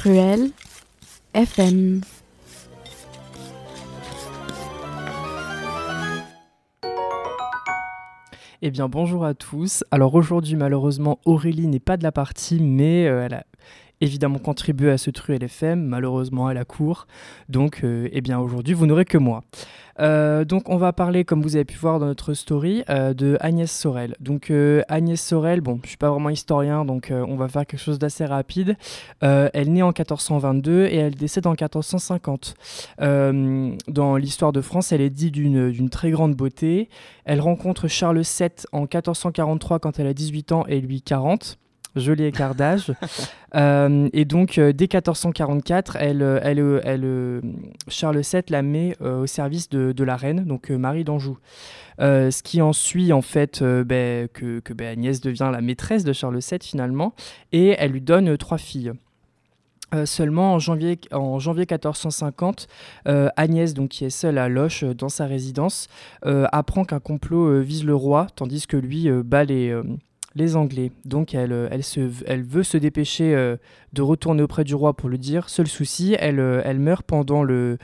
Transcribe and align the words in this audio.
Truelle 0.00 0.48
FM. 1.34 2.00
Eh 8.62 8.70
bien 8.70 8.88
bonjour 8.88 9.26
à 9.26 9.34
tous. 9.34 9.84
Alors 9.90 10.14
aujourd'hui 10.14 10.56
malheureusement 10.56 11.18
Aurélie 11.26 11.66
n'est 11.66 11.80
pas 11.80 11.98
de 11.98 12.02
la 12.02 12.12
partie 12.12 12.62
mais 12.62 13.06
euh, 13.08 13.26
elle 13.26 13.34
a 13.34 13.44
évidemment 14.00 14.38
contribué 14.38 14.90
à 14.90 14.98
ce 14.98 15.10
Truel 15.10 15.42
FM, 15.42 15.84
malheureusement 15.84 16.46
à 16.46 16.54
la 16.54 16.64
cour. 16.64 17.06
Donc 17.48 17.80
euh, 17.84 18.08
eh 18.12 18.20
bien 18.20 18.38
aujourd'hui 18.38 18.74
vous 18.74 18.86
n'aurez 18.86 19.04
que 19.04 19.18
moi. 19.18 19.44
Euh, 20.00 20.44
donc 20.44 20.68
on 20.68 20.76
va 20.76 20.92
parler, 20.92 21.24
comme 21.24 21.42
vous 21.42 21.56
avez 21.56 21.64
pu 21.64 21.76
voir 21.76 21.98
dans 21.98 22.06
notre 22.06 22.34
story, 22.34 22.84
euh, 22.88 23.12
de 23.14 23.36
Agnès 23.40 23.70
Sorel. 23.70 24.14
Donc 24.20 24.50
euh, 24.50 24.82
Agnès 24.88 25.20
Sorel, 25.20 25.60
bon, 25.60 25.80
je 25.82 25.88
suis 25.88 25.96
pas 25.96 26.10
vraiment 26.10 26.30
historien, 26.30 26.84
donc 26.84 27.12
on 27.12 27.36
va 27.36 27.48
faire 27.48 27.66
quelque 27.66 27.80
chose 27.80 27.98
d'assez 27.98 28.24
rapide. 28.24 28.76
elle 29.20 29.72
naît 29.72 29.82
en 29.82 29.88
1422 29.88 30.86
et 30.86 30.96
elle 30.96 31.14
décède 31.14 31.46
en 31.46 31.50
1450. 31.50 32.54
dans 32.98 34.16
l'histoire 34.16 34.52
de 34.52 34.60
France, 34.60 34.92
elle 34.92 35.00
est 35.00 35.10
dit 35.10 35.30
d'une 35.30 35.90
très 35.90 36.10
grande 36.10 36.34
beauté. 36.34 36.88
Elle 37.24 37.40
rencontre 37.40 37.88
Charles 37.88 38.22
VII 38.22 38.50
en 38.72 38.80
1443 38.80 39.78
quand 39.78 39.98
elle 39.98 40.06
a 40.06 40.14
18 40.14 40.52
ans 40.52 40.64
et 40.66 40.80
lui 40.80 41.02
40 41.02 41.58
joli 41.96 42.24
écart 42.24 42.54
d'âge. 42.54 42.92
Euh, 43.56 44.08
et 44.12 44.24
donc, 44.24 44.58
euh, 44.58 44.72
dès 44.72 44.84
1444, 44.84 45.96
elle, 45.96 46.22
euh, 46.22 46.38
elle, 46.44 46.80
elle, 46.84 47.42
Charles 47.88 48.20
VII 48.20 48.42
la 48.48 48.62
met 48.62 48.96
au 49.00 49.26
service 49.26 49.68
de, 49.68 50.04
la 50.04 50.14
reine, 50.14 50.44
donc 50.44 50.70
Marie 50.70 51.02
d'Anjou. 51.02 51.38
ce 51.98 52.42
qui 52.44 52.62
en 52.62 52.72
suit, 52.72 53.12
en 53.12 53.22
fait, 53.22 53.60
ben, 53.60 54.28
que, 54.28 54.60
que 54.60 54.72
ben, 54.72 54.86
Agnès 54.86 55.20
devient 55.20 55.50
la 55.52 55.60
maîtresse 55.62 56.04
de 56.04 56.12
Charles 56.12 56.38
VII, 56.38 56.60
finalement, 56.62 57.12
et 57.50 57.74
elle 57.76 57.90
lui 57.90 58.00
donne 58.00 58.36
trois 58.36 58.58
filles. 58.58 58.92
seulement 60.04 60.54
en 60.54 60.60
janvier, 60.60 61.00
en 61.10 61.40
janvier 61.40 61.66
1450, 61.68 62.68
Agnès, 63.36 63.74
donc, 63.74 63.88
qui 63.88 64.04
est 64.04 64.10
seule 64.10 64.38
à 64.38 64.48
Loche 64.48 64.84
dans 64.84 65.08
sa 65.08 65.26
résidence, 65.26 65.88
apprend 66.22 66.84
qu'un 66.84 67.00
complot 67.00 67.60
vise 67.62 67.84
le 67.84 67.96
roi, 67.96 68.28
tandis 68.36 68.68
que 68.68 68.76
lui 68.76 69.10
bat 69.24 69.42
les, 69.42 69.76
les 70.34 70.56
Anglais. 70.56 70.92
Donc 71.04 71.34
elle, 71.34 71.52
euh, 71.52 71.68
elle, 72.26 72.42
veut 72.42 72.62
se 72.62 72.76
dépêcher 72.76 73.34
euh, 73.34 73.56
de 73.92 74.02
retourner 74.02 74.42
auprès 74.42 74.64
du 74.64 74.74
roi 74.74 74.94
pour 74.94 75.08
le 75.08 75.18
dire. 75.18 75.48
Seul 75.48 75.66
souci, 75.66 76.16
elle, 76.18 76.40
euh, 76.40 76.62
elle 76.64 76.78
meurt 76.78 77.04
pendant 77.04 77.42
le 77.42 77.78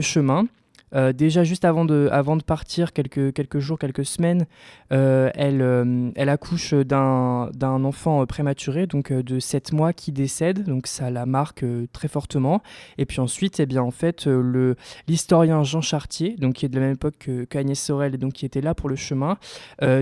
chemin. 0.00 0.46
Euh, 0.94 1.12
déjà, 1.12 1.44
juste 1.44 1.64
avant 1.64 1.84
de, 1.84 2.08
partir, 2.44 2.92
quelques, 2.92 3.58
jours, 3.58 3.78
quelques 3.78 4.04
semaines, 4.04 4.46
euh, 4.92 5.30
elle, 5.34 5.62
euh, 5.62 6.10
elle 6.14 6.28
accouche 6.28 6.74
d'un 6.74 7.50
enfant 7.62 8.24
prématuré, 8.26 8.86
donc 8.86 9.12
de 9.12 9.38
7 9.38 9.72
mois, 9.72 9.92
qui 9.92 10.12
décède. 10.12 10.64
Donc 10.64 10.86
ça 10.86 11.10
la 11.10 11.26
marque 11.26 11.64
très 11.92 12.08
fortement. 12.08 12.62
Et 12.98 13.06
puis 13.06 13.20
ensuite, 13.20 13.60
eh 13.60 13.66
bien, 13.66 13.82
en 13.82 13.90
fait, 13.90 14.26
l'historien 15.08 15.62
Jean 15.62 15.80
Chartier, 15.80 16.36
donc 16.38 16.54
qui 16.54 16.66
est 16.66 16.68
de 16.68 16.76
la 16.76 16.82
même 16.82 16.94
époque 16.94 17.30
qu'Agnès 17.48 17.78
Sorel 17.78 18.14
et 18.14 18.18
donc 18.18 18.32
qui 18.34 18.46
était 18.46 18.60
là 18.60 18.74
pour 18.74 18.88
le 18.88 18.96
chemin, 18.96 19.38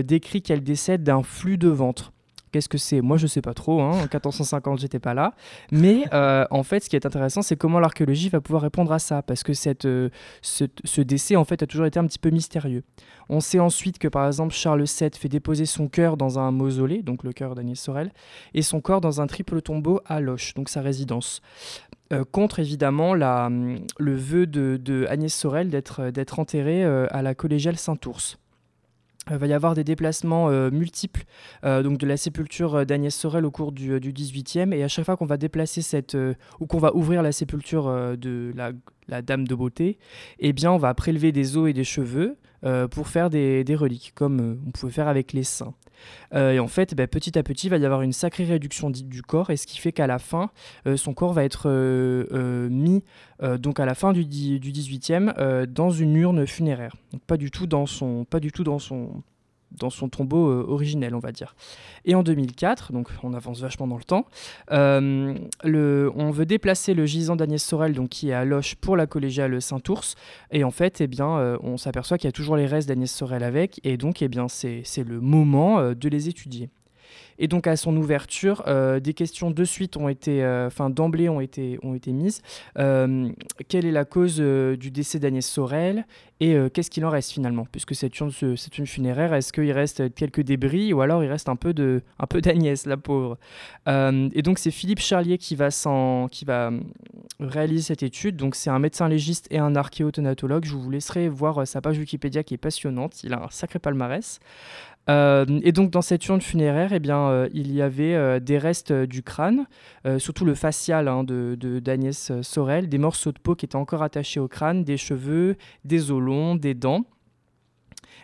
décrit 0.03 0.41
qu'elle 0.41 0.63
décède 0.63 1.03
d'un 1.03 1.23
flux 1.23 1.57
de 1.57 1.69
ventre. 1.69 2.11
Qu'est-ce 2.51 2.67
que 2.67 2.77
c'est? 2.77 2.99
Moi, 3.01 3.15
je 3.15 3.27
sais 3.27 3.41
pas 3.41 3.53
trop. 3.53 3.81
Hein. 3.81 3.91
En 3.91 4.01
1450, 4.01 4.79
j'étais 4.79 4.99
pas 4.99 5.13
là. 5.13 5.33
Mais 5.71 6.03
euh, 6.13 6.45
en 6.51 6.63
fait, 6.63 6.83
ce 6.83 6.89
qui 6.89 6.97
est 6.97 7.05
intéressant, 7.05 7.41
c'est 7.41 7.55
comment 7.55 7.79
l'archéologie 7.79 8.29
va 8.29 8.41
pouvoir 8.41 8.63
répondre 8.63 8.91
à 8.91 8.99
ça, 8.99 9.21
parce 9.21 9.43
que 9.43 9.53
cette, 9.53 9.85
euh, 9.85 10.09
ce, 10.41 11.01
décès, 11.01 11.37
en 11.37 11.45
fait, 11.45 11.63
a 11.63 11.67
toujours 11.67 11.85
été 11.85 11.97
un 11.97 12.05
petit 12.05 12.19
peu 12.19 12.29
mystérieux. 12.29 12.83
On 13.29 13.39
sait 13.39 13.59
ensuite 13.59 13.99
que, 13.99 14.09
par 14.09 14.27
exemple, 14.27 14.53
Charles 14.53 14.83
VII 14.83 15.11
fait 15.17 15.29
déposer 15.29 15.65
son 15.65 15.87
cœur 15.87 16.17
dans 16.17 16.39
un 16.39 16.51
mausolée, 16.51 17.01
donc 17.01 17.23
le 17.23 17.31
cœur 17.31 17.55
d'Agnès 17.55 17.79
Sorel, 17.79 18.11
et 18.53 18.61
son 18.61 18.81
corps 18.81 18.99
dans 18.99 19.21
un 19.21 19.27
triple 19.27 19.61
tombeau 19.61 20.01
à 20.05 20.19
Loche, 20.19 20.53
donc 20.53 20.67
sa 20.67 20.81
résidence. 20.81 21.41
Euh, 22.11 22.25
contre 22.29 22.59
évidemment 22.59 23.13
la, 23.13 23.49
le 23.97 24.15
vœu 24.15 24.45
de, 24.45 24.75
de 24.75 25.07
Sorel 25.29 25.69
d'être 25.69 26.39
enterrée 26.39 26.83
à 26.83 27.21
la 27.21 27.33
collégiale 27.33 27.77
Saint-Ours. 27.77 28.40
Il 29.29 29.37
va 29.37 29.45
y 29.45 29.53
avoir 29.53 29.75
des 29.75 29.83
déplacements 29.83 30.49
euh, 30.49 30.71
multiples 30.71 31.25
euh, 31.63 31.83
donc 31.83 31.99
de 31.99 32.07
la 32.07 32.17
sépulture 32.17 32.75
euh, 32.75 32.85
d'Agnès 32.85 33.15
Sorel 33.15 33.45
au 33.45 33.51
cours 33.51 33.71
du, 33.71 33.99
du 33.99 34.11
18e 34.11 34.73
et 34.73 34.83
à 34.83 34.87
chaque 34.87 35.05
fois 35.05 35.15
qu'on 35.15 35.27
va 35.27 35.37
déplacer 35.37 35.83
cette 35.83 36.17
ou 36.59 36.65
qu'on 36.65 36.79
va 36.79 36.95
ouvrir 36.95 37.21
la 37.21 37.31
sépulture 37.31 37.85
de 38.17 38.51
la, 38.55 38.71
la, 39.07 39.21
Dame 39.21 39.47
de 39.47 39.53
Beauté, 39.53 39.99
eh 40.39 40.53
bien 40.53 40.71
on 40.71 40.77
va 40.77 40.93
prélever 40.95 41.31
des 41.31 41.55
os 41.55 41.69
et 41.69 41.73
des 41.73 41.83
cheveux 41.83 42.37
pour 42.89 43.07
faire 43.07 43.29
des, 43.29 43.63
des 43.63 43.75
reliques 43.75 44.13
comme 44.15 44.59
on 44.65 44.71
pouvait 44.71 44.91
faire 44.91 45.07
avec 45.07 45.33
les 45.33 45.43
saints. 45.43 45.73
Euh, 46.33 46.53
et 46.53 46.59
en 46.59 46.67
fait, 46.67 46.95
bah, 46.95 47.07
petit 47.07 47.37
à 47.37 47.43
petit, 47.43 47.67
il 47.67 47.69
va 47.69 47.77
y 47.77 47.85
avoir 47.85 48.01
une 48.01 48.13
sacrée 48.13 48.45
réduction 48.45 48.89
du 48.89 49.21
corps, 49.21 49.49
et 49.49 49.57
ce 49.57 49.67
qui 49.67 49.79
fait 49.79 49.91
qu'à 49.91 50.07
la 50.07 50.19
fin, 50.19 50.49
euh, 50.87 50.97
son 50.97 51.13
corps 51.13 51.33
va 51.33 51.43
être 51.43 51.63
euh, 51.69 52.69
mis, 52.69 53.03
donc 53.59 53.79
à 53.79 53.85
la 53.85 53.95
fin 53.95 54.13
du, 54.13 54.23
du 54.25 54.71
18e, 54.71 55.65
dans 55.65 55.89
une 55.89 56.15
urne 56.15 56.45
funéraire. 56.45 56.95
Pas 57.25 57.37
du 57.37 57.49
tout 57.49 57.65
dans 57.65 57.87
son, 57.87 58.23
pas 58.23 58.39
du 58.39 58.51
tout 58.51 58.63
dans 58.63 58.77
son, 58.77 59.23
dans 59.71 59.89
son 59.89 60.09
tombeau 60.09 60.49
euh, 60.49 60.65
originel, 60.67 61.15
on 61.15 61.19
va 61.19 61.31
dire. 61.31 61.55
Et 62.05 62.15
en 62.15 62.23
2004, 62.23 62.93
donc 62.93 63.09
on 63.23 63.33
avance 63.33 63.61
vachement 63.61 63.87
dans 63.87 63.97
le 63.97 64.03
temps, 64.03 64.25
euh, 64.71 65.35
on 65.63 66.31
veut 66.31 66.45
déplacer 66.45 66.93
le 66.93 67.05
gisant 67.05 67.35
d'Agnès 67.35 67.63
Sorel, 67.63 67.93
donc 67.93 68.09
qui 68.09 68.29
est 68.29 68.33
à 68.33 68.45
Loche 68.45 68.75
pour 68.75 68.97
la 68.97 69.07
collégiale 69.07 69.61
Saint-Ours. 69.61 70.15
Et 70.51 70.63
en 70.63 70.71
fait, 70.71 71.01
eh 71.01 71.07
bien, 71.07 71.37
euh, 71.37 71.57
on 71.61 71.77
s'aperçoit 71.77 72.17
qu'il 72.17 72.27
y 72.27 72.29
a 72.29 72.33
toujours 72.33 72.55
les 72.55 72.65
restes 72.65 72.87
d'Agnès 72.87 73.11
Sorel 73.11 73.43
avec, 73.43 73.79
et 73.83 73.97
donc 73.97 74.21
eh 74.21 74.27
bien, 74.27 74.47
c'est 74.47 74.83
le 74.97 75.19
moment 75.21 75.93
de 75.93 76.09
les 76.09 76.29
étudier. 76.29 76.69
Et 77.39 77.47
donc 77.47 77.67
à 77.67 77.75
son 77.75 77.95
ouverture, 77.97 78.63
euh, 78.67 78.99
des 78.99 79.13
questions 79.13 79.51
de 79.51 79.63
suite 79.63 79.97
ont 79.97 80.09
été, 80.09 80.43
euh, 80.43 80.67
enfin 80.67 80.89
d'emblée 80.89 81.29
ont 81.29 81.41
été, 81.41 81.79
ont 81.83 81.95
été 81.95 82.11
mises. 82.11 82.41
Euh, 82.77 83.29
quelle 83.67 83.85
est 83.85 83.91
la 83.91 84.05
cause 84.05 84.39
du 84.39 84.91
décès 84.91 85.19
d'Agnès 85.19 85.45
Sorel 85.45 86.05
et 86.39 86.57
qu'est-ce 86.73 86.89
qu'il 86.89 87.05
en 87.05 87.11
reste 87.11 87.31
finalement? 87.31 87.67
Puisque 87.71 87.93
c'est 87.93 88.19
une, 88.19 88.31
c'est 88.31 88.77
une 88.79 88.87
funéraire, 88.87 89.33
est-ce 89.35 89.53
qu'il 89.53 89.71
reste 89.71 90.13
quelques 90.15 90.41
débris 90.41 90.91
ou 90.91 91.01
alors 91.01 91.23
il 91.23 91.27
reste 91.27 91.49
un 91.49 91.55
peu, 91.55 91.71
de, 91.71 92.01
un 92.17 92.25
peu 92.25 92.41
d'Agnès, 92.41 92.87
la 92.87 92.97
pauvre? 92.97 93.37
Et 93.87 94.41
donc 94.41 94.57
c'est 94.57 94.71
Philippe 94.71 94.99
Charlier 94.99 95.37
qui 95.37 95.55
va, 95.55 95.69
qui 96.31 96.45
va 96.45 96.71
réaliser 97.39 97.83
cette 97.83 98.01
étude. 98.03 98.37
Donc 98.37 98.55
c'est 98.55 98.71
un 98.71 98.79
médecin 98.79 99.07
légiste 99.07 99.47
et 99.51 99.59
un 99.59 99.75
archéotonatologue. 99.75 100.65
Je 100.65 100.75
vous 100.75 100.89
laisserai 100.89 101.29
voir 101.29 101.67
sa 101.67 101.79
page 101.79 101.99
Wikipédia 101.99 102.43
qui 102.43 102.55
est 102.55 102.57
passionnante. 102.57 103.23
Il 103.23 103.33
a 103.33 103.43
un 103.43 103.49
sacré 103.51 103.77
palmarès. 103.77 104.39
Euh, 105.09 105.45
et 105.63 105.71
donc 105.71 105.89
dans 105.89 106.01
cette 106.01 106.25
urne 106.27 106.41
funéraire, 106.41 106.93
eh 106.93 106.99
bien, 106.99 107.27
euh, 107.27 107.49
il 107.53 107.73
y 107.73 107.81
avait 107.81 108.13
euh, 108.13 108.39
des 108.39 108.57
restes 108.57 108.93
du 108.93 109.23
crâne, 109.23 109.65
surtout 110.17 110.45
le 110.45 110.55
facial 110.55 111.07
hein, 111.07 111.23
de 111.23 111.79
d'Agnès 111.79 112.31
Sorel, 112.41 112.89
des 112.89 112.97
morceaux 112.97 113.31
de 113.31 113.39
peau 113.39 113.55
qui 113.55 113.65
étaient 113.65 113.75
encore 113.75 114.03
attachés 114.03 114.39
au 114.39 114.47
crâne, 114.47 114.83
des 114.83 114.97
cheveux, 114.97 115.55
des 115.85 116.11
os 116.11 116.21
longs, 116.21 116.55
des 116.55 116.73
dents. 116.73 117.05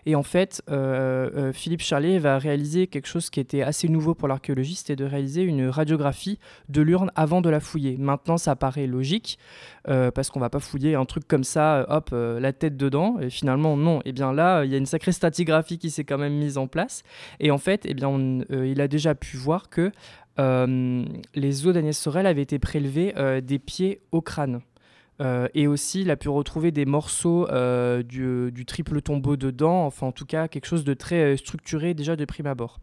Et 0.08 0.16
en 0.16 0.24
fait, 0.24 0.64
euh, 0.72 1.30
euh, 1.36 1.52
Philippe 1.52 1.82
Charlet 1.82 2.18
va 2.18 2.40
réaliser 2.40 2.88
quelque 2.88 3.08
chose 3.08 3.30
qui 3.30 3.42
était 3.42 3.62
assez 3.62 3.90
nouveau 3.90 4.16
pour 4.16 4.30
l'archéologie, 4.30 4.76
c'était 4.76 4.96
de 4.96 5.04
réaliser 5.04 5.42
une 5.42 5.68
radiographie 5.68 6.40
de 6.70 6.82
l'urne 6.82 7.12
avant 7.16 7.42
de 7.42 7.50
la 7.50 7.60
fouiller. 7.60 7.98
Maintenant, 7.98 8.38
ça 8.38 8.56
paraît 8.56 8.88
logique, 8.88 9.38
euh, 9.90 10.10
parce 10.10 10.30
qu'on 10.30 10.40
va 10.40 10.50
pas 10.50 10.62
fouiller 10.62 10.96
un 10.96 11.04
truc 11.04 11.28
comme 11.28 11.44
ça, 11.44 11.86
hop, 11.90 12.12
la 12.14 12.54
tête 12.54 12.78
dedans. 12.78 13.20
Et 13.20 13.30
finalement, 13.30 13.76
non. 13.76 14.00
Et 14.00 14.04
eh 14.06 14.12
bien 14.14 14.32
là, 14.32 14.64
il 14.64 14.72
y 14.72 14.76
a 14.76 14.78
une 14.78 14.86
sacrée 14.86 15.12
stratigraphie 15.12 15.78
qui 15.78 15.90
s'est 15.90 16.06
quand 16.06 16.18
même 16.18 16.36
mise 16.36 16.58
en 16.58 16.68
place. 16.68 17.04
Et 17.42 17.52
en 17.52 17.58
fait, 17.58 17.86
eh 17.86 17.92
il 17.92 18.80
a 18.80 18.88
déjà 18.88 19.14
pu 19.14 19.36
voir 19.36 19.70
que 19.70 19.92
les 20.38 21.68
os 21.68 21.74
d'Agnès 21.74 22.00
Sorel 22.00 22.28
avaient 22.28 22.44
été 22.44 22.60
prélevés 22.60 23.14
des 23.42 23.60
pieds 23.60 24.00
au 24.14 24.22
crâne. 24.22 24.62
Euh, 25.20 25.48
et 25.54 25.68
aussi, 25.68 26.02
il 26.02 26.12
a 26.12 26.16
pu 26.16 26.30
retrouver 26.30 26.72
des 26.72 26.86
morceaux 26.86 27.48
euh, 27.50 28.04
du, 28.04 28.52
du, 28.52 28.66
triple 28.66 29.02
tombeau 29.02 29.36
dedans, 29.36 29.86
enfin 29.86 30.08
en 30.08 30.12
tout 30.12 30.26
cas 30.26 30.48
quelque 30.48 30.66
chose 30.66 30.84
de 30.84 30.94
très 30.94 31.34
euh, 31.34 31.38
structuré 31.38 31.94
déjà 31.94 32.16
de 32.16 32.26
prime 32.26 32.46
abord. 32.46 32.80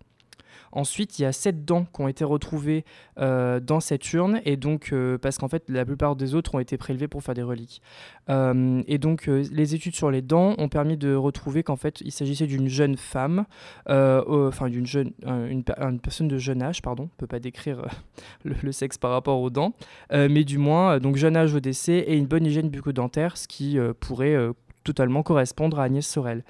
Ensuite, 0.74 1.20
il 1.20 1.22
y 1.22 1.24
a 1.24 1.32
sept 1.32 1.64
dents 1.64 1.84
qui 1.84 2.00
ont 2.02 2.08
été 2.08 2.24
retrouvées 2.24 2.84
euh, 3.20 3.60
dans 3.60 3.78
cette 3.78 4.12
urne, 4.12 4.40
et 4.44 4.56
donc 4.56 4.90
euh, 4.92 5.18
parce 5.18 5.38
qu'en 5.38 5.46
fait 5.46 5.62
la 5.68 5.84
plupart 5.84 6.16
des 6.16 6.34
autres 6.34 6.56
ont 6.56 6.58
été 6.58 6.76
prélevées 6.76 7.06
pour 7.06 7.22
faire 7.22 7.34
des 7.34 7.44
reliques. 7.44 7.80
Euh, 8.28 8.82
et 8.88 8.98
donc 8.98 9.26
les 9.26 9.74
études 9.76 9.94
sur 9.94 10.10
les 10.10 10.20
dents 10.20 10.54
ont 10.58 10.68
permis 10.68 10.96
de 10.96 11.14
retrouver 11.14 11.62
qu'en 11.62 11.76
fait 11.76 12.00
il 12.00 12.10
s'agissait 12.10 12.48
d'une 12.48 12.68
jeune 12.68 12.96
femme, 12.96 13.46
enfin 13.86 14.68
d'une 14.68 14.86
jeune, 14.86 15.12
une, 15.24 15.62
personne 16.02 16.26
de 16.26 16.38
jeune 16.38 16.60
âge, 16.60 16.82
pardon, 16.82 17.04
on 17.04 17.16
peut 17.18 17.28
pas 17.28 17.38
décrire 17.38 17.86
le, 18.44 18.72
sexe 18.72 18.98
par 18.98 19.12
rapport 19.12 19.40
aux 19.40 19.50
dents, 19.50 19.74
mais 20.10 20.42
du 20.42 20.58
moins 20.58 20.98
donc 20.98 21.16
jeune 21.16 21.36
âge 21.36 21.54
au 21.54 21.60
décès 21.60 21.98
et 21.98 22.16
une 22.16 22.26
bonne 22.26 22.46
hygiène 22.46 22.68
bucco-dentaire, 22.68 23.36
ce 23.36 23.46
qui 23.46 23.78
pourrait 24.00 24.36
totalement 24.82 25.22
correspondre 25.22 25.78
à 25.78 25.84
Agnès 25.84 26.06
Sorel. 26.06 26.44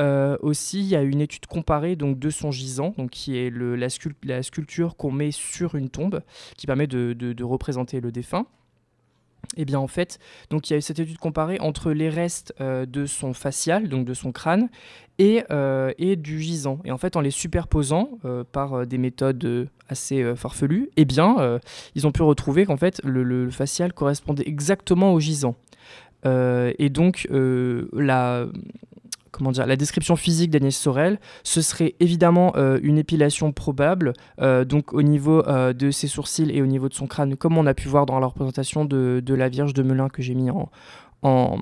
Euh, 0.00 0.36
aussi, 0.40 0.80
il 0.80 0.86
y 0.86 0.96
a 0.96 1.02
une 1.02 1.20
étude 1.20 1.46
comparée 1.46 1.96
donc, 1.96 2.18
de 2.18 2.30
son 2.30 2.50
gisant, 2.50 2.94
donc, 2.96 3.10
qui 3.10 3.36
est 3.36 3.50
le, 3.50 3.76
la, 3.76 3.88
sculpture 4.42 4.96
qu'on 4.96 5.12
met 5.12 5.30
sur 5.30 5.74
une 5.74 5.90
tombe, 5.90 6.22
qui 6.56 6.66
permet 6.66 6.86
de, 6.86 7.44
représenter 7.44 8.00
le 8.00 8.10
défunt. 8.10 8.46
eh 9.56 9.64
bien 9.64 9.78
en 9.78 9.88
fait, 9.88 10.18
donc 10.50 10.70
il 10.70 10.74
y 10.74 10.76
a 10.76 10.80
cette 10.80 11.00
étude 11.00 11.18
comparée 11.18 11.58
entre 11.60 11.90
les 11.90 12.08
restes 12.08 12.54
euh, 12.60 12.86
de 12.86 13.06
son 13.06 13.34
facial, 13.34 13.88
donc 13.88 14.06
de 14.06 14.14
son 14.14 14.32
crâne, 14.32 14.68
et, 15.18 15.44
euh, 15.50 15.92
et, 15.98 16.16
du 16.16 16.40
gisant. 16.40 16.78
Et 16.84 16.90
en 16.90 16.98
fait, 16.98 17.16
en 17.16 17.20
les 17.20 17.30
superposant 17.30 18.18
par 18.50 18.86
des 18.86 18.98
méthodes 18.98 19.68
assez 19.88 20.34
farfelues, 20.36 20.88
eh 20.96 21.04
bien, 21.04 21.60
ils 21.94 22.06
ont 22.06 22.12
pu 22.12 22.22
retrouver 22.22 22.64
qu'en 22.64 22.78
fait, 22.78 23.00
le, 23.04 23.22
le, 23.22 23.50
facial 23.50 23.92
correspondait 23.92 24.44
exactement 24.46 25.12
au 25.12 25.20
gisant. 25.20 25.54
et 26.24 26.88
donc, 26.88 27.28
la 27.30 28.46
la 29.50 29.76
description 29.76 30.16
physique 30.16 30.50
d'Agnès 30.50 30.76
Sorel, 30.76 31.18
ce 31.42 31.60
serait 31.60 31.94
évidemment 32.00 32.52
euh, 32.56 32.78
une 32.82 32.98
épilation 32.98 33.52
probable, 33.52 34.12
euh, 34.40 34.64
donc 34.64 34.92
au 34.92 35.02
niveau 35.02 35.46
euh, 35.46 35.72
de 35.72 35.90
ses 35.90 36.08
sourcils 36.08 36.50
et 36.50 36.62
au 36.62 36.66
niveau 36.66 36.88
de 36.88 36.94
son 36.94 37.06
crâne, 37.06 37.36
comme 37.36 37.58
on 37.58 37.66
a 37.66 37.74
pu 37.74 37.88
voir 37.88 38.06
dans 38.06 38.18
la 38.18 38.26
représentation 38.26 38.84
de, 38.84 39.22
la 39.26 39.48
Vierge 39.48 39.74
de 39.74 39.82
Melun 39.82 40.08
que 40.08 40.22
j'ai 40.22 40.34
mis 40.34 40.50
en, 41.22 41.58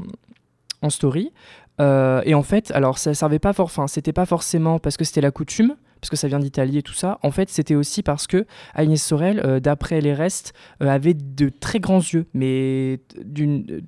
story. 0.88 1.32
et 1.78 2.34
en 2.34 2.42
fait, 2.42 2.70
alors 2.72 2.98
ça 2.98 3.14
servait 3.14 3.38
pas 3.38 3.52
c'était 3.86 4.12
pas 4.12 4.26
forcément 4.26 4.78
parce 4.78 4.96
que 4.96 5.04
c'était 5.04 5.20
la 5.20 5.30
coutume, 5.30 5.76
parce 6.00 6.10
que 6.10 6.16
ça 6.16 6.28
vient 6.28 6.38
d'Italie 6.38 6.78
et 6.78 6.82
tout 6.82 6.94
ça. 6.94 7.18
En 7.22 7.30
fait, 7.30 7.48
c'était 7.50 7.74
aussi 7.74 8.02
parce 8.02 8.26
que 8.26 8.46
Agnès 8.74 9.02
Sorel, 9.02 9.60
d'après 9.62 10.00
les 10.00 10.14
restes, 10.14 10.52
avait 10.80 11.14
de 11.14 11.48
très 11.48 11.80
grands 11.80 11.98
yeux, 11.98 12.26
mais 12.34 13.00
d'une 13.22 13.82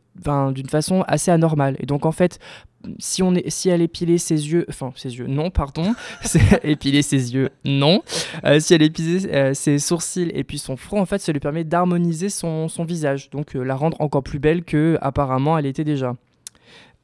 d'une 0.53 0.69
façon 0.69 1.03
assez 1.09 1.31
anormale. 1.31 1.77
Et 1.81 1.87
donc, 1.87 2.05
en 2.05 2.13
fait, 2.13 2.39
si, 2.99 3.23
on 3.23 3.35
est, 3.35 3.49
si 3.51 3.69
elle 3.69 3.83
épilait 3.83 4.19
ses 4.19 4.53
yeux, 4.53 4.65
enfin 4.69 4.93
ses 4.97 5.17
yeux, 5.17 5.27
non, 5.27 5.51
pardon, 5.51 5.95
épiler 6.63 7.03
ses 7.03 7.35
yeux, 7.35 7.51
non. 7.65 8.03
Euh, 8.45 8.61
si 8.61 8.75
elle 8.75 8.83
épilait 8.83 9.33
euh, 9.33 9.55
ses 9.55 9.79
sourcils 9.79 10.31
et 10.35 10.45
puis 10.45 10.59
son 10.59 10.77
front, 10.77 11.01
en 11.01 11.07
fait, 11.07 11.19
ça 11.21 11.33
lui 11.33 11.41
permet 11.41 11.65
d'harmoniser 11.65 12.29
son, 12.29 12.69
son, 12.69 12.85
visage, 12.85 13.31
donc 13.31 13.55
euh, 13.55 13.63
la 13.63 13.75
rendre 13.75 14.01
encore 14.01 14.23
plus 14.23 14.39
belle 14.39 14.65
que 14.65 14.99
apparemment 15.01 15.57
elle 15.59 15.67
était 15.67 15.85
déjà. 15.85 16.17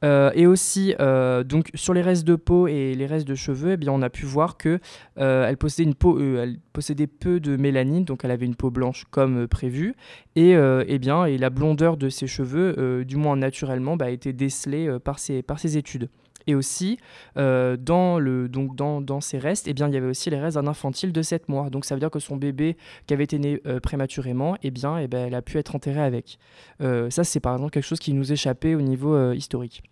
Euh, 0.03 0.31
et 0.33 0.47
aussi, 0.47 0.95
euh, 0.99 1.43
donc 1.43 1.69
sur 1.73 1.93
les 1.93 2.01
restes 2.01 2.25
de 2.25 2.35
peau 2.35 2.67
et 2.67 2.95
les 2.95 3.05
restes 3.05 3.27
de 3.27 3.35
cheveux, 3.35 3.73
eh 3.73 3.77
bien, 3.77 3.91
on 3.91 4.01
a 4.01 4.09
pu 4.09 4.25
voir 4.25 4.57
que 4.57 4.79
euh, 5.17 5.47
elle 5.47 5.57
possédait 5.57 5.87
une 5.89 5.95
peau, 5.95 6.19
elle 6.19 6.59
possédait 6.73 7.07
peu 7.07 7.39
de 7.39 7.57
mélanine, 7.57 8.05
donc 8.05 8.23
elle 8.23 8.31
avait 8.31 8.45
une 8.45 8.55
peau 8.55 8.71
blanche 8.71 9.05
comme 9.11 9.47
prévu, 9.47 9.95
et, 10.35 10.51
eh 10.51 10.99
bien, 10.99 11.25
et 11.25 11.37
la 11.37 11.49
blondeur 11.49 11.97
de 11.97 12.09
ses 12.09 12.27
cheveux, 12.27 13.03
du 13.05 13.17
moins 13.17 13.35
naturellement, 13.35 13.97
bah, 13.97 14.05
a 14.05 14.09
été 14.09 14.31
décelée 14.31 14.97
par 15.03 15.19
ses, 15.19 15.41
par 15.41 15.59
ses 15.59 15.77
études. 15.77 16.09
Et 16.49 16.55
aussi, 16.55 16.97
dans, 17.35 18.19
le, 18.19 18.49
donc 18.49 18.75
dans, 18.75 19.01
dans 19.01 19.21
ces 19.21 19.37
restes, 19.37 19.67
eh 19.67 19.73
bien, 19.73 19.87
il 19.87 19.93
y 19.93 19.97
avait 19.97 20.07
aussi 20.07 20.29
les 20.29 20.39
restes 20.39 20.55
d'un 20.57 20.67
infantile 20.67 21.11
de 21.11 21.21
7 21.21 21.47
mois. 21.47 21.69
Donc 21.69 21.85
ça 21.85 21.95
veut 21.95 21.99
dire 21.99 22.09
que 22.09 22.19
son 22.19 22.37
bébé 22.37 22.75
qui 23.05 23.13
avait 23.13 23.25
été 23.25 23.37
né 23.37 23.57
prématurément, 23.83 24.55
eh 24.63 24.71
bien, 24.71 24.97
eh 24.97 25.07
ben, 25.07 25.27
elle 25.27 25.35
a 25.35 25.41
pu 25.41 25.57
être 25.57 25.75
enterrée 25.75 26.01
avec. 26.01 26.39
ça, 26.79 27.23
c'est 27.23 27.39
par 27.39 27.53
exemple 27.53 27.71
quelque 27.71 27.85
chose 27.85 27.99
qui 27.99 28.13
nous 28.13 28.31
échappait 28.31 28.73
au 28.73 28.81
niveau 28.81 29.31
historique. 29.31 29.83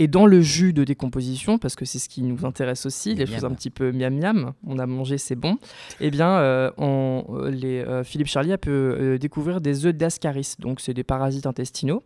Et 0.00 0.06
dans 0.06 0.26
le 0.26 0.40
jus 0.40 0.72
de 0.72 0.84
décomposition, 0.84 1.58
parce 1.58 1.74
que 1.74 1.84
c'est 1.84 1.98
ce 1.98 2.08
qui 2.08 2.22
nous 2.22 2.46
intéresse 2.46 2.86
aussi, 2.86 3.16
les 3.16 3.26
choses 3.26 3.44
un 3.44 3.50
petit 3.50 3.70
peu 3.70 3.90
miam 3.90 4.16
miam, 4.16 4.52
on 4.64 4.78
a 4.78 4.86
mangé, 4.86 5.18
c'est 5.18 5.34
bon, 5.34 5.58
eh 6.00 6.12
bien, 6.12 6.30
euh, 6.38 6.70
on, 6.78 7.24
euh, 7.30 7.50
les, 7.50 7.80
euh, 7.80 8.04
Philippe 8.04 8.28
Charlier 8.28 8.52
a 8.52 8.58
pu 8.58 9.18
découvrir 9.18 9.60
des 9.60 9.86
œufs 9.86 9.94
d'ascaris, 9.94 10.54
donc 10.60 10.80
c'est 10.80 10.94
des 10.94 11.02
parasites 11.02 11.46
intestinaux, 11.46 12.04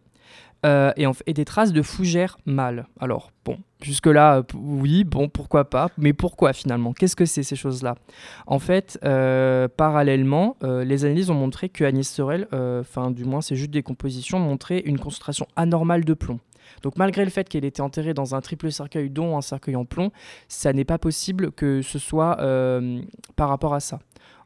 et, 0.64 1.06
et, 1.26 1.34
des 1.34 1.44
traces 1.44 1.72
de 1.72 1.82
fougères 1.82 2.38
mâles. 2.46 2.86
Alors, 3.00 3.32
bon, 3.44 3.58
jusque-là, 3.80 4.42
oui, 4.54 5.04
bon, 5.04 5.28
pourquoi 5.28 5.68
pas, 5.68 5.88
mais 5.98 6.12
pourquoi 6.12 6.52
finalement? 6.52 6.92
Qu'est-ce 6.92 7.16
que 7.16 7.24
c'est 7.24 7.42
ces 7.42 7.56
choses-là? 7.56 7.96
En 8.46 8.58
fait, 8.58 8.98
parallèlement, 9.76 10.56
les 10.62 11.04
analyses 11.04 11.30
ont 11.30 11.34
montré 11.34 11.68
que 11.68 11.84
Agnès 11.84 12.08
Sorel, 12.08 12.46
enfin, 12.52 13.10
du 13.10 13.24
moins, 13.24 13.40
ces 13.40 13.56
jus 13.56 13.66
de 13.66 13.72
décomposition 13.72 14.38
montraient 14.38 14.80
une 14.80 14.98
concentration 14.98 15.46
anormale 15.56 16.04
de 16.04 16.14
plomb. 16.14 16.38
Donc 16.82 16.96
malgré 16.96 17.24
le 17.24 17.30
fait 17.30 17.48
qu'elle 17.48 17.64
était 17.64 17.82
enterrée 17.82 18.14
dans 18.14 18.34
un 18.34 18.40
triple 18.40 18.70
cercueil 18.70 19.10
dont 19.10 19.36
un 19.36 19.42
cercueil 19.42 19.76
en 19.76 19.84
plomb, 19.84 20.10
ça 20.48 20.72
n'est 20.72 20.84
pas 20.84 20.98
possible 20.98 21.52
que 21.52 21.82
ce 21.82 21.98
soit 21.98 22.40
euh, 22.40 23.02
par 23.36 23.48
rapport 23.48 23.74
à 23.74 23.80
ça. 23.80 23.98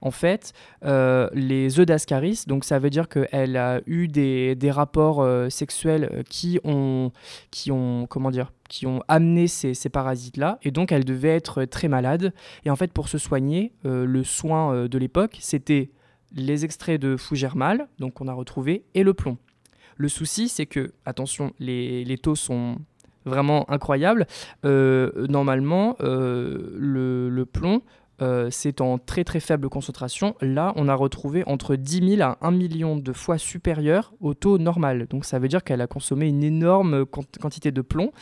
En 0.06 0.12
fait, 0.12 0.52
euh, 0.84 1.28
les 1.34 1.80
œufs 1.80 1.86
d'Ascaris, 1.86 2.44
donc 2.46 2.64
ça 2.64 2.78
veut 2.78 2.90
dire 2.90 3.08
qu'elle 3.08 3.56
a 3.56 3.80
eu 3.86 4.06
des, 4.06 4.70
rapports 4.70 5.20
euh, 5.20 5.50
sexuels 5.50 6.22
qui 6.30 6.60
ont, 6.62 7.10
qui 7.50 7.72
ont, 7.72 8.06
comment 8.06 8.30
dire, 8.30 8.52
qui 8.68 8.86
ont 8.86 9.02
amené 9.08 9.48
ces, 9.48 9.74
parasites-là, 9.88 10.60
et 10.62 10.70
donc 10.70 10.92
elle 10.92 11.04
devait 11.04 11.34
être 11.34 11.64
très 11.64 11.88
malade. 11.88 12.32
Et 12.64 12.70
en 12.70 12.76
fait, 12.76 12.92
pour 12.92 13.08
se 13.08 13.18
soigner, 13.18 13.72
le 13.82 14.22
soin 14.22 14.86
de 14.86 14.98
l'époque, 14.98 15.38
c'était 15.40 15.90
les 16.36 16.64
extraits 16.64 17.00
de 17.00 17.16
fougères 17.16 17.56
mâles, 17.56 17.88
donc 17.98 18.14
qu'on 18.14 18.28
a 18.28 18.32
retrouvé, 18.32 18.84
et 18.94 19.02
le 19.02 19.12
plomb. 19.12 19.38
Le 19.96 20.08
souci, 20.08 20.48
c'est 20.48 20.66
que, 20.66 20.92
attention, 21.04 21.52
les, 21.58 22.18
taux 22.22 22.36
sont 22.36 22.76
vraiment 23.24 23.68
incroyables. 23.68 24.28
Euh, 24.64 25.26
normalement, 25.28 25.96
euh, 26.00 26.70
le, 26.78 27.44
plomb, 27.44 27.82
euh, 28.22 28.48
c'est 28.50 28.80
en 28.80 28.98
très 28.98 29.24
très 29.24 29.40
faible 29.40 29.68
concentration. 29.68 30.34
Là, 30.40 30.72
on 30.76 30.88
a 30.88 30.94
retrouvé 30.94 31.42
entre 31.46 31.76
10 31.76 32.16
000 32.16 32.22
à 32.22 32.38
1 32.40 32.50
million 32.50 32.96
de 32.96 33.12
fois 33.12 33.38
supérieur 33.38 34.12
au 34.20 34.34
taux 34.34 34.58
normal. 34.58 35.06
Donc 35.08 35.24
ça 35.24 35.38
veut 35.38 35.48
dire 35.48 35.64
qu'elle 35.64 35.80
a 35.80 35.86
consommé 35.86 36.28
une 36.28 36.42
énorme 36.42 37.04
quantité 37.06 37.70
de 37.70 37.82
plomb. 37.82 38.12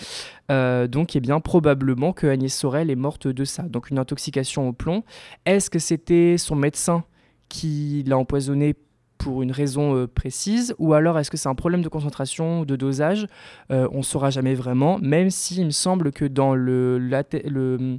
donc, 0.49 1.17
eh 1.17 1.20
bien, 1.20 1.41
probablement 1.41 2.12
que 2.12 2.26
Agnès 2.26 2.55
Sorel 2.55 2.91
est 2.91 2.96
morte 2.96 3.29
de 3.29 3.44
ça. 3.44 3.62
Donc 3.62 3.91
une 3.91 3.99
intoxication 3.99 4.69
au 4.69 4.73
plomb. 4.73 5.05
Est-ce 5.46 5.70
que 5.70 5.79
c'était 5.79 6.37
son 6.38 6.56
médecin 6.56 7.05
qui 7.49 8.02
l'a 8.06 8.19
empoisonné 8.19 8.75
pour 9.19 9.43
une 9.43 9.52
raison 9.52 9.97
euh, 9.97 10.06
précise? 10.06 10.75
Ou 10.79 10.94
alors 10.94 11.19
est-ce 11.19 11.31
que 11.31 11.37
c'est 11.37 11.49
un 11.49 11.55
problème 11.55 11.82
de 11.82 11.88
concentration 11.88 12.64
de 12.64 12.76
dosage? 12.76 13.26
Euh, 13.70 13.88
On 13.93 13.99
ne 13.99 14.02
saura 14.02 14.31
jamais 14.31 14.55
vraiment, 14.55 14.99
même 14.99 15.31
s'il 15.31 15.64
me 15.64 15.70
semble 15.70 16.12
que 16.12 16.25
dans 16.25 16.55
le, 16.55 16.99
le 16.99 17.99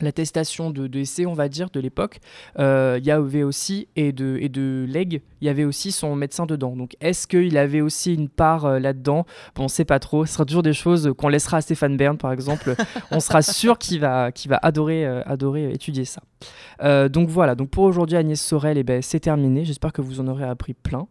l'attestation 0.00 0.70
de, 0.70 0.86
de 0.86 1.26
on 1.26 1.32
va 1.32 1.48
dire, 1.48 1.70
de 1.70 1.80
l'époque, 1.80 2.20
euh, 2.58 2.98
il 3.00 3.06
y 3.06 3.10
avait 3.10 3.42
aussi, 3.42 3.88
et 3.96 4.12
de, 4.12 4.38
et 4.40 4.48
de 4.48 4.84
Leg, 4.88 5.22
il 5.40 5.46
y 5.46 5.48
avait 5.48 5.64
aussi 5.64 5.92
son 5.92 6.14
médecin 6.16 6.46
dedans. 6.46 6.76
Donc 6.76 6.96
est-ce 7.00 7.26
qu'il 7.26 7.56
avait 7.56 7.80
aussi 7.80 8.14
une 8.14 8.28
part 8.28 8.64
euh, 8.64 8.78
là-dedans? 8.78 9.24
Bon, 9.54 9.64
on 9.64 9.68
sait 9.68 9.84
pas 9.84 9.98
trop. 9.98 10.26
Ce 10.26 10.34
sera 10.34 10.44
toujours 10.44 10.62
des 10.62 10.72
choses 10.72 11.12
qu'on 11.16 11.28
laissera 11.28 11.58
à 11.58 11.60
Stéphane 11.60 11.96
Bern, 11.96 12.16
par 12.18 12.32
exemple. 12.32 12.74
on 13.10 13.20
sera 13.20 13.42
sûr 13.42 13.78
qu'il 13.78 14.00
va, 14.00 14.32
qu'il 14.32 14.50
va 14.50 14.58
adorer, 14.62 15.06
euh, 15.06 15.22
adorer 15.24 15.72
étudier 15.72 16.04
ça. 16.04 16.22
Donc 16.80 17.28
voilà, 17.28 17.54
donc 17.54 17.70
pour 17.70 17.84
aujourd'hui, 17.84 18.16
Agnès 18.16 18.40
Sorel, 18.40 18.78
eh 18.78 18.82
ben, 18.82 19.02
c'est 19.02 19.20
terminé. 19.20 19.64
J'espère 19.64 19.92
que 19.92 20.02
vous 20.02 20.20
en 20.20 20.28
aurez 20.28 20.44
appris 20.44 20.74
plein. 20.74 21.06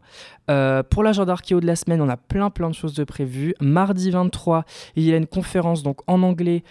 pour 0.89 1.03
l'agenda 1.03 1.33
archéo 1.33 1.59
de 1.59 1.65
la 1.65 1.75
semaine, 1.75 2.01
on 2.01 2.09
a 2.09 2.17
plein 2.17 2.49
plein 2.49 2.69
de 2.69 2.75
choses 2.75 2.93
de 2.93 3.03
prévues. 3.03 3.55
Mardi 3.59 4.11
23, 4.11 4.65
il 4.95 5.03
y 5.03 5.13
a 5.13 5.17
une 5.17 5.27
conférence 5.27 5.83
donc 5.83 5.99
en 6.07 6.23
anglais 6.23 6.63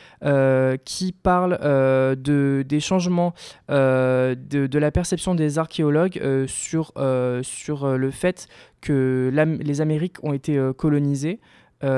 qui 0.85 1.13
parle 1.13 1.59
de, 1.61 2.65
des 2.67 2.81
changements 2.81 3.35
euh, 3.71 4.35
de, 4.35 4.79
la 4.79 4.91
perception 4.91 5.35
des 5.35 5.59
archéologues 5.59 6.19
euh, 6.23 6.47
sur, 6.47 6.93
euh, 6.97 7.43
sur 7.43 7.97
le 7.97 8.11
fait 8.11 8.49
que 8.81 9.31
les 9.63 9.81
Amériques 9.81 10.23
ont 10.23 10.33
été 10.33 10.71
colonisées. 10.77 11.41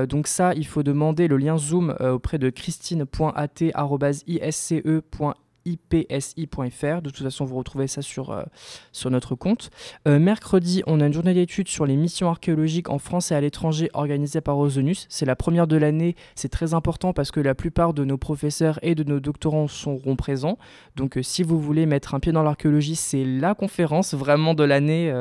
donc 0.09 0.29
ça, 0.29 0.55
il 0.55 0.67
faut 0.67 0.83
demander 0.83 1.29
le 1.29 1.37
lien 1.37 1.59
Zoom 1.59 1.95
auprès 2.01 2.39
de 2.39 2.49
christine.at.isce.fr 2.51 5.46
ipsi.fr. 5.67 7.03
De 7.03 7.11
toute 7.11 7.23
façon, 7.23 7.45
vous 7.45 7.57
retrouvez 7.57 7.89
ça 7.89 8.01
sur, 8.01 8.31
euh, 8.31 8.45
sur 8.93 9.11
notre 9.11 9.35
compte. 9.35 9.71
Euh, 10.09 10.19
mercredi, 10.19 10.83
on 10.87 11.01
a 11.01 11.07
une 11.07 11.13
journée 11.13 11.35
d'études 11.35 11.69
sur 11.69 11.85
les 11.85 11.97
missions 11.97 12.31
archéologiques 12.31 12.89
en 12.89 12.99
France 12.99 13.33
et 13.33 13.35
à 13.35 13.41
l'étranger 13.41 13.91
organisée 13.93 14.41
par 14.41 14.59
Ozonus. 14.59 15.07
C'est 15.11 15.27
la 15.27 15.37
première 15.37 15.67
de 15.67 15.77
l'année. 15.77 16.15
C'est 16.35 16.49
très 16.49 16.73
important 16.73 17.13
parce 17.13 17.31
que 17.31 17.41
la 17.41 17.55
plupart 17.55 17.93
de 17.93 18.05
nos 18.05 18.17
professeurs 18.17 18.79
et 18.83 18.95
de 18.95 19.03
nos 19.03 19.21
doctorants 19.21 19.69
seront 19.69 20.17
présents. 20.17 20.57
Donc, 20.95 21.19
euh, 21.19 21.23
si 21.23 21.43
vous 21.43 21.61
voulez 21.61 21.85
mettre 21.87 22.15
un 22.15 22.21
pied 22.21 22.33
dans 22.33 22.43
l'archéologie, 22.43 22.97
c'est 22.97 23.25
la 23.25 23.55
conférence 23.55 24.15
vraiment 24.15 24.55
de 24.55 24.65
l'année. 24.65 25.13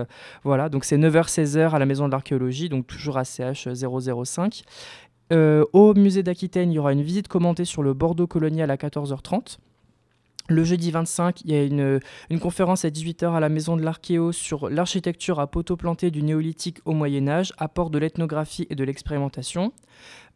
voilà, 0.43 0.69
donc 0.69 0.85
c'est 0.85 0.97
9h-16h 0.97 1.71
à 1.71 1.79
la 1.79 1.85
Maison 1.85 2.05
de 2.05 2.11
l'Archéologie, 2.11 2.69
donc 2.69 2.85
toujours 2.87 3.17
à 3.17 3.23
CH 3.23 3.67
005. 3.73 4.63
au 5.31 5.93
musée 5.95 6.23
d'Aquitaine, 6.23 6.71
il 6.71 6.75
y 6.75 6.79
aura 6.79 6.93
une 6.93 7.01
visite 7.01 7.27
commentée 7.27 7.65
sur 7.65 7.83
le 7.83 7.93
Bordeaux 7.93 8.27
colonial 8.27 8.69
à 8.71 8.75
14h30. 8.75 9.57
Le 10.47 10.63
jeudi 10.63 10.91
25, 10.91 11.41
il 11.41 11.51
y 11.51 11.55
a 11.55 11.63
une, 11.63 12.39
conférence 12.39 12.85
à 12.85 12.89
18h 12.89 13.33
à 13.33 13.39
la 13.39 13.49
Maison 13.49 13.77
de 13.77 13.81
l'Archéo 13.81 14.31
sur 14.31 14.69
l'architecture 14.69 15.39
à 15.39 15.47
poteaux 15.47 15.75
plantés 15.75 16.11
du 16.11 16.21
néolithique 16.21 16.81
au 16.85 16.91
Moyen 16.91 17.27
Âge, 17.27 17.51
apport 17.57 17.89
de 17.89 17.97
l'ethnographie 17.97 18.67
et 18.69 18.75
de 18.75 18.83
l'expérimentation. 18.83 19.73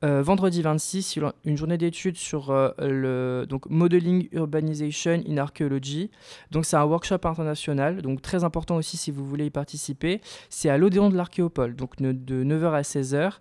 Euh, 0.04 0.24
vendredi 0.24 0.64
26, 0.64 1.20
une 1.46 1.58
journée 1.58 1.78
d'études 1.78 2.18
sur 2.18 2.50
euh, 2.50 2.72
le 2.80 3.46
Modeling 3.70 4.30
Urbanization 4.32 5.22
in 5.28 5.38
Archaeology. 5.38 6.10
Donc 6.50 6.66
c'est 6.66 6.78
un 6.78 6.86
workshop 6.86 7.20
international, 7.26 8.02
donc 8.02 8.24
très 8.24 8.44
important 8.44 8.78
aussi 8.78 8.98
si 8.98 9.12
vous 9.12 9.28
voulez 9.28 9.46
y 9.46 9.52
participer. 9.52 10.22
C'est 10.50 10.70
à 10.70 10.80
l'Odéon 10.80 11.10
de 11.10 11.18
l'Archéopole, 11.18 11.76
donc 11.76 11.98
de 11.98 12.44
9h 12.44 12.72
à 12.72 12.82
16h. 12.82 13.34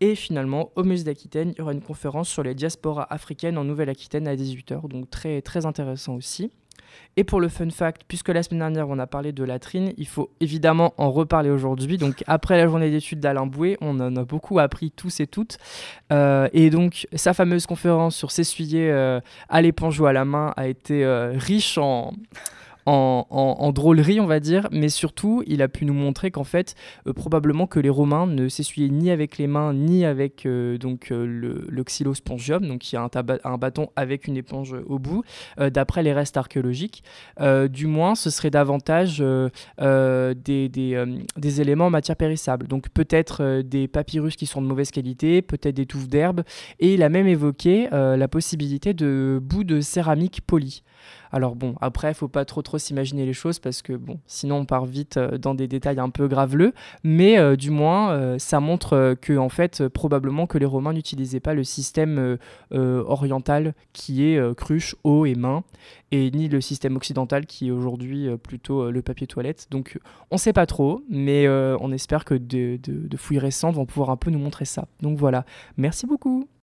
Et 0.00 0.14
finalement, 0.14 0.70
au 0.76 0.84
musée 0.84 1.04
d'Aquitaine, 1.04 1.52
il 1.54 1.58
y 1.58 1.62
aura 1.62 1.72
une 1.72 1.82
conférence 1.82 2.28
sur 2.28 2.42
les 2.42 2.54
diasporas 2.54 3.06
africaines 3.10 3.56
en 3.56 3.64
Nouvelle-Aquitaine 3.64 4.28
à 4.28 4.36
18h, 4.36 4.88
donc 4.88 5.10
très, 5.10 5.40
très 5.40 5.64
intéressant 5.64 6.14
aussi. 6.14 6.50
Et 7.16 7.24
pour 7.24 7.40
le 7.40 7.48
fun 7.48 7.70
fact, 7.70 8.02
puisque 8.06 8.28
la 8.28 8.42
semaine 8.42 8.60
dernière 8.60 8.88
on 8.88 8.98
a 8.98 9.06
parlé 9.06 9.32
de 9.32 9.44
latrine, 9.44 9.92
il 9.96 10.06
faut 10.06 10.30
évidemment 10.40 10.94
en 10.98 11.10
reparler 11.10 11.50
aujourd'hui. 11.50 11.96
Donc 11.96 12.22
après 12.26 12.56
la 12.56 12.68
journée 12.68 12.90
d'études 12.90 13.20
d'Alain 13.20 13.46
Boué, 13.46 13.76
on 13.80 13.98
en 14.00 14.16
a 14.16 14.24
beaucoup 14.24 14.58
appris 14.58 14.90
tous 14.90 15.20
et 15.20 15.26
toutes. 15.26 15.58
Euh, 16.12 16.48
et 16.52 16.70
donc 16.70 17.06
sa 17.14 17.32
fameuse 17.32 17.66
conférence 17.66 18.16
sur 18.16 18.30
s'essuyer 18.30 18.90
euh, 18.90 19.20
à 19.48 19.62
l'éponge 19.62 19.98
ou 20.00 20.06
à 20.06 20.12
la 20.12 20.24
main 20.24 20.52
a 20.56 20.68
été 20.68 21.04
euh, 21.04 21.32
riche 21.34 21.78
en, 21.78 22.12
en, 22.86 23.72
drôlerie, 23.72 24.20
on 24.20 24.26
va 24.26 24.40
dire, 24.40 24.68
mais 24.70 24.88
surtout, 24.88 25.42
il 25.46 25.60
a 25.62 25.68
pu 25.68 25.84
nous 25.84 25.94
montrer 25.94 26.30
qu'en 26.30 26.44
fait, 26.44 26.74
euh, 27.06 27.12
probablement 27.12 27.66
que 27.66 27.80
les 27.80 27.90
Romains 27.90 28.26
ne 28.26 28.48
s'essuyaient 28.48 28.88
ni 28.88 29.10
avec 29.10 29.38
les 29.38 29.48
mains, 29.48 29.74
ni 29.74 30.04
avec 30.04 30.46
euh, 30.46 30.78
donc 30.78 31.10
euh, 31.10 31.26
le, 31.26 31.82
xylospongium, 31.82 32.66
donc 32.66 32.80
qui 32.80 32.96
a 32.96 33.02
un, 33.44 33.58
bâton 33.58 33.88
avec 33.96 34.26
une 34.26 34.36
éponge 34.36 34.74
au 34.86 34.98
bout, 34.98 35.22
d'après 35.58 36.02
les 36.02 36.12
restes 36.12 36.36
archéologiques. 36.36 37.02
du 37.70 37.86
moins, 37.86 38.14
ce 38.14 38.30
serait 38.30 38.50
davantage 38.50 39.22
des, 39.78 40.68
des, 40.68 41.60
éléments 41.60 41.86
en 41.86 41.90
matière 41.90 42.16
périssable. 42.16 42.66
Donc 42.66 42.88
peut-être 42.90 43.62
des 43.62 43.88
papyrus 43.88 44.36
qui 44.36 44.46
sont 44.46 44.60
de 44.60 44.66
mauvaise 44.66 44.90
qualité, 44.90 45.42
peut-être 45.42 45.74
des 45.74 45.86
touffes 45.86 46.08
d'herbe, 46.08 46.42
et 46.80 46.94
il 46.94 47.02
a 47.02 47.08
même 47.08 47.28
évoqué 47.28 47.88
la 47.90 48.28
possibilité 48.28 48.94
de 48.94 49.38
bouts 49.40 49.64
de 49.64 49.80
céramique 49.80 50.40
polis. 50.46 50.82
Alors 51.32 51.56
bon, 51.56 51.74
après, 51.80 52.14
faut 52.14 52.28
pas 52.28 52.44
trop 52.44 52.62
trop 52.62 52.78
s'imaginer 52.78 53.26
les 53.26 53.32
choses 53.32 53.58
parce 53.58 53.82
que 53.82 53.92
bon, 53.92 54.18
sinon 54.26 54.56
on 54.56 54.64
part 54.64 54.86
vite 54.86 55.16
euh, 55.16 55.38
dans 55.38 55.54
des 55.54 55.68
détails 55.68 55.98
un 55.98 56.10
peu 56.10 56.28
graveleux. 56.28 56.72
Mais 57.04 57.38
euh, 57.38 57.56
du 57.56 57.70
moins, 57.70 58.12
euh, 58.12 58.38
ça 58.38 58.60
montre 58.60 59.16
que 59.20 59.36
en 59.36 59.48
fait, 59.48 59.88
probablement 59.88 60.46
que 60.46 60.58
les 60.58 60.66
Romains 60.66 60.92
n'utilisaient 60.92 61.40
pas 61.40 61.54
le 61.54 61.64
système 61.64 62.38
oriental 62.70 63.74
qui 63.92 64.24
est 64.24 64.54
cruche, 64.56 64.96
eau 65.04 65.26
et 65.26 65.34
main, 65.34 65.64
et 66.12 66.30
ni 66.30 66.48
le 66.48 66.60
système 66.60 66.96
occidental 66.96 67.46
qui 67.46 67.68
est 67.68 67.70
aujourd'hui 67.70 68.28
plutôt 68.42 68.90
le 68.90 69.02
papier 69.02 69.26
toilette. 69.26 69.66
Donc 69.70 69.98
on 70.30 70.36
sait 70.36 70.52
pas 70.52 70.66
trop, 70.66 71.02
mais 71.08 71.48
on 71.48 71.92
espère 71.92 72.24
que 72.24 72.34
de, 72.34 72.78
de 72.82 73.16
fouilles 73.16 73.38
récentes 73.38 73.74
vont 73.74 73.86
pouvoir 73.86 74.10
un 74.10 74.16
peu 74.16 74.30
nous 74.30 74.38
montrer 74.38 74.64
ça. 74.64 74.86
Donc 75.00 75.18
voilà, 75.18 75.44
merci 75.76 76.06
beaucoup. 76.06 76.48